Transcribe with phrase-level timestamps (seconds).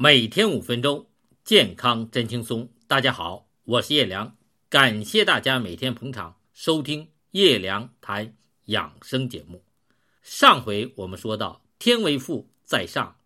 [0.00, 1.06] 每天五分钟，
[1.42, 2.68] 健康真轻松。
[2.86, 4.36] 大家好，我是叶良，
[4.68, 9.60] 感谢大家每天捧场收听叶良谈养生节目。
[10.22, 13.16] 上回我们说到，天为父在上，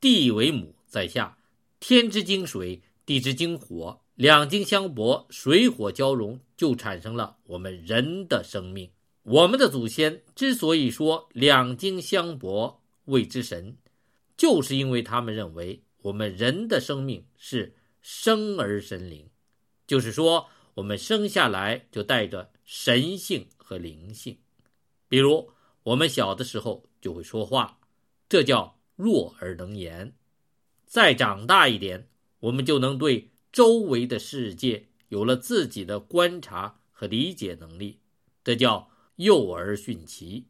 [0.00, 1.36] 地为母在下，
[1.80, 8.88] 天之精水，地之精火，两精相搏，水火交融，就产生了我们人的生命。
[9.24, 13.76] 我们的祖先之所以说两精相搏谓之神，
[14.36, 15.82] 就是因为他们认为。
[16.02, 19.28] 我们人的生命是生而神灵，
[19.86, 24.38] 就是说，我们生下来就带着神性和灵性。
[25.08, 25.50] 比如，
[25.82, 27.80] 我们小的时候就会说话，
[28.28, 30.12] 这叫弱而能言；
[30.86, 32.08] 再长大一点，
[32.40, 38.00] 我们就能对周围的世界有了自己的观察和理解能力，
[38.42, 40.46] 这叫幼儿训其。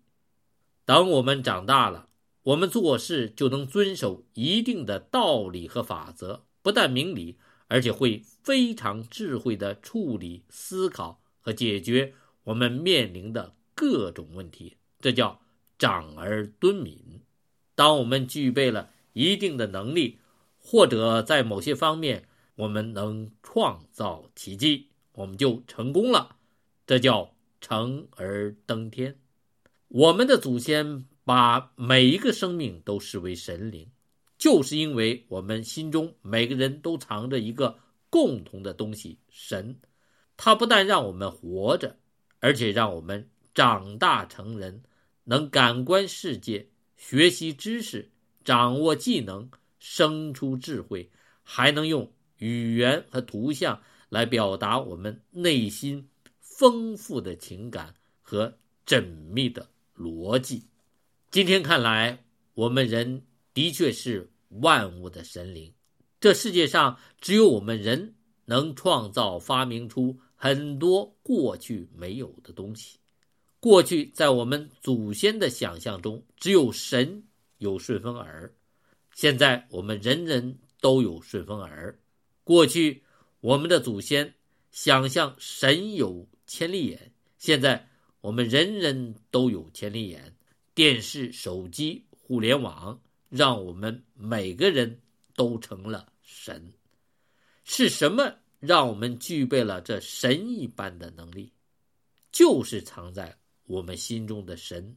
[0.85, 2.10] 等我们长大了。
[2.43, 7.37] 我们做事就能遵守一定的道理和法则，不但明理，
[7.69, 14.79] 而且会非常智慧地处理、思考和解决我们面临的各种问题。
[15.01, 15.43] 这叫
[15.79, 17.21] 长而敦敏。
[17.75, 20.19] 当我们具备了一定的能力，
[20.57, 26.37] 或者在某些方面我们能创造奇迹，我们就成功了。
[26.87, 29.19] 这叫成而登天。
[29.89, 31.05] 我们的祖先。
[31.31, 33.89] 把每一个生命都视为神灵，
[34.37, 37.79] 就是因为我们心中每个人都藏着一个
[38.09, 39.79] 共同的东西——神。
[40.37, 42.01] 它不但让我们活着，
[42.41, 44.83] 而且让我们长大成人，
[45.23, 48.11] 能感官世界、学习知识、
[48.43, 51.13] 掌握技能、生出智慧，
[51.45, 56.09] 还能用语言和图像来表达我们内心
[56.41, 60.65] 丰富的情感和缜密的逻辑。
[61.31, 63.23] 今天看来，我们人
[63.55, 65.73] 的确是万物的神灵。
[66.19, 72.99] 这世界上只有我们人能创造、发明出很多过去没有的东西。
[73.61, 77.23] 过去在我们祖先的想象中，只有神
[77.59, 78.53] 有顺风耳。
[79.15, 81.97] 现在我们人人都有顺风耳。
[82.43, 83.05] 过去
[83.41, 84.35] 我们的祖先
[84.73, 87.89] 想象神有千里眼，现在
[88.21, 90.35] 我们人人都有千里眼。
[90.81, 92.99] 电视、手机、互联网，
[93.29, 94.99] 让我们每个人
[95.35, 96.73] 都成了神。
[97.65, 101.53] 是什么让我们具备了这神一般的能力？
[102.33, 103.37] 就是藏在
[103.67, 104.97] 我们心中的神，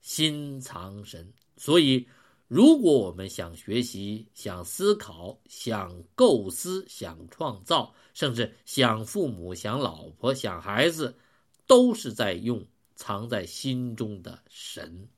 [0.00, 1.28] 心藏神。
[1.56, 2.06] 所以，
[2.46, 11.18] 如果我们想学习、想思考、想构思、想创造，甚至想父母、想老婆、想孩子，
[11.66, 15.08] 都是在用藏在心中的神。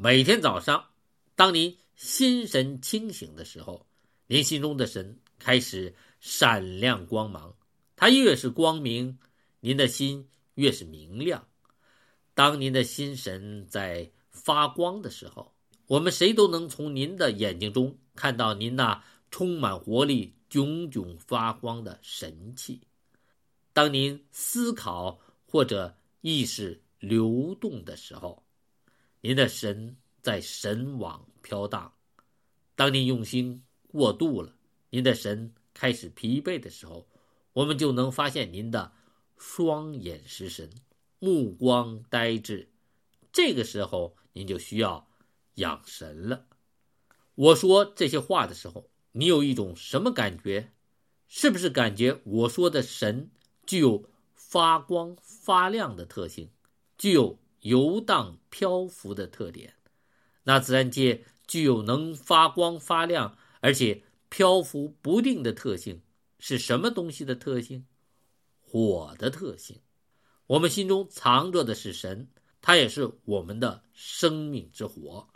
[0.00, 0.90] 每天早上，
[1.34, 3.84] 当您心神清醒的时候，
[4.28, 7.56] 您心中的神开始闪亮光芒。
[7.96, 9.18] 它越是光明，
[9.58, 11.48] 您的心越是明亮。
[12.32, 15.52] 当您的心神在发光的时候，
[15.88, 22.82] 我们谁都能从您的眼睛中看到您那充满活力、炯炯发光的神气。
[23.72, 28.44] 当您思考或者意识流动的时候，
[29.20, 31.92] 您的神在神网飘荡，
[32.76, 34.54] 当您用心过度了，
[34.90, 37.08] 您的神开始疲惫的时候，
[37.52, 38.92] 我们就能发现您的
[39.36, 40.70] 双眼失神，
[41.18, 42.68] 目光呆滞。
[43.32, 45.08] 这个时候，您就需要
[45.54, 46.46] 养神了。
[47.34, 50.70] 我说这些话的时候，你有一种什么感觉？
[51.26, 53.30] 是不是感觉我说的神
[53.66, 56.50] 具有发光发亮的特性，
[56.96, 57.36] 具有？
[57.60, 59.74] 游荡漂浮的特点，
[60.44, 66.00] 那自然界具有能发光发亮，而且漂浮不定的特性，
[66.38, 67.84] 是什么东西的特性？
[68.60, 69.78] 火的特性。
[70.46, 72.28] 我们心中藏着的是神，
[72.60, 75.28] 它也是我们的生命之火。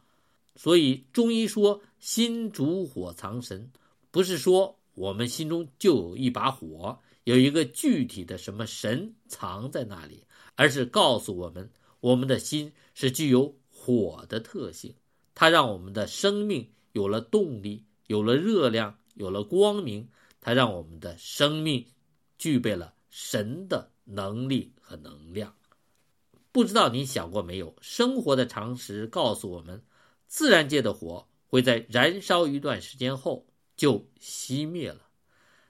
[0.54, 3.70] 所以中医说“心主火藏神”，
[4.10, 10.26] 不是说我们心中就有一把火，有一个具体的什么神藏在那里，
[10.56, 11.70] 而是告诉我们。
[12.02, 14.92] 我们的心是具有火的特性，
[15.36, 20.08] 它让我们的生命有了动力，有了热量，有了光明。
[20.40, 21.86] 它让我们的生命
[22.36, 25.54] 具备了神的能力和能量。
[26.50, 27.76] 不知道你想过没有？
[27.80, 29.80] 生活的常识告诉我们，
[30.26, 33.46] 自然界的火会在燃烧一段时间后
[33.76, 35.06] 就熄灭了。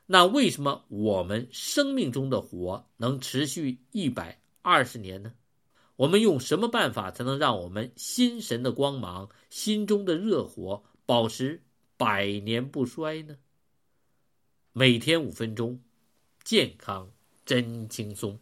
[0.07, 5.35] 那为什么我们生命中的火能持续一百二十年呢？
[5.97, 11.63] 我们用什么办法才能让我们心神的光芒心中的热火保持
[11.97, 13.37] 百年不衰呢？
[14.73, 15.81] 每天五分钟
[16.43, 17.13] 健康
[17.45, 18.41] 真轻松。